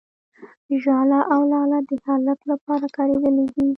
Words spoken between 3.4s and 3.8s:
دي.